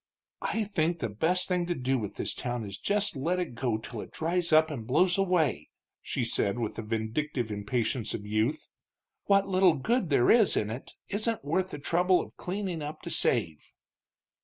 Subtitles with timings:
[0.41, 3.77] "I think the best thing to do with this town is just let it go
[3.77, 5.69] till it dries up and blows away,"
[6.01, 8.67] she said, with the vindictive impatience of youth.
[9.25, 13.11] "What little good there is in it isn't worth the trouble of cleaning up to
[13.11, 13.73] save."